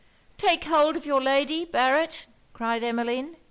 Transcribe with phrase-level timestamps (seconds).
[0.39, 3.35] 'Take hold of your lady, Barret,' cried Emmeline.